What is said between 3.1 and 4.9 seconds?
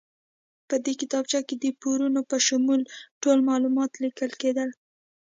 ټول معلومات لیکل کېدل.